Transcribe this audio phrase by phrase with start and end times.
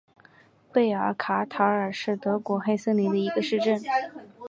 [0.73, 3.79] 贝尔卡塔尔是德国黑森州的一个市镇。